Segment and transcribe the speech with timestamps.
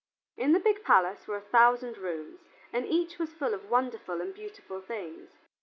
[0.35, 2.39] In the big palace were a thousand rooms,
[2.73, 5.29] and each was full of wonderful and beautiful things.